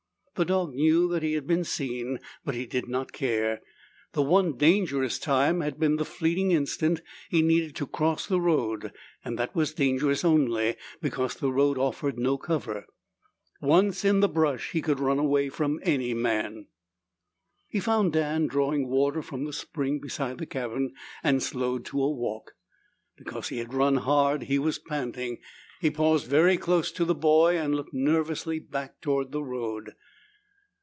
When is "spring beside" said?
19.53-20.39